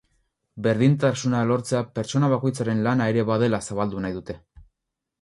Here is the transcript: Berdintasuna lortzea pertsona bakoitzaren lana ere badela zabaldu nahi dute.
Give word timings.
Berdintasuna 0.67 1.43
lortzea 1.51 1.83
pertsona 2.01 2.31
bakoitzaren 2.33 2.83
lana 2.91 3.13
ere 3.15 3.29
badela 3.31 3.63
zabaldu 3.71 4.07
nahi 4.09 4.21
dute. 4.21 4.43